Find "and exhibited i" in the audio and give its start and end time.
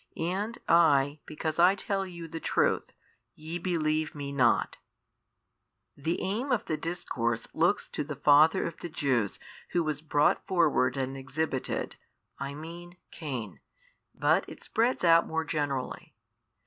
10.97-12.55